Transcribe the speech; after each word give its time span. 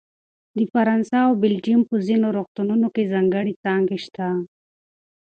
د 0.57 0.59
فرانسه 0.73 1.17
او 1.27 1.31
بلجیم 1.41 1.81
په 1.89 1.95
ځینو 2.07 2.27
روغتونونو 2.37 2.87
کې 2.95 3.09
ځانګړې 3.13 3.53
څانګې 3.63 3.97
شته. 4.05 4.27